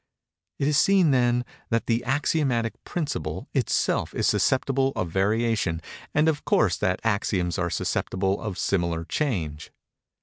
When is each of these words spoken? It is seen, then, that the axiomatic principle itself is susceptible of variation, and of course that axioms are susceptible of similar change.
It 0.57 0.67
is 0.67 0.79
seen, 0.79 1.11
then, 1.11 1.45
that 1.69 1.85
the 1.85 2.03
axiomatic 2.05 2.83
principle 2.83 3.47
itself 3.53 4.15
is 4.15 4.25
susceptible 4.25 4.93
of 4.95 5.11
variation, 5.11 5.79
and 6.11 6.27
of 6.27 6.43
course 6.43 6.75
that 6.77 6.99
axioms 7.03 7.59
are 7.59 7.69
susceptible 7.69 8.41
of 8.41 8.57
similar 8.57 9.05
change. 9.05 9.69